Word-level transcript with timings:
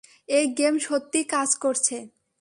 এই 0.29 0.45
গেম 0.57 0.73
সত্যিই 0.79 1.25
কাজ 1.25 1.49
করছে। 1.55 1.97